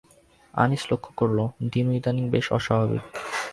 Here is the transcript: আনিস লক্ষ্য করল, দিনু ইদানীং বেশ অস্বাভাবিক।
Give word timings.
আনিস 0.53 0.81
লক্ষ্য 0.91 1.11
করল, 1.19 1.39
দিনু 1.71 1.91
ইদানীং 1.99 2.25
বেশ 2.33 2.45
অস্বাভাবিক। 2.51 3.03